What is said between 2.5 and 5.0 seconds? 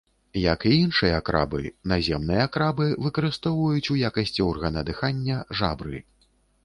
крабы выкарыстоўваюць у якасці органа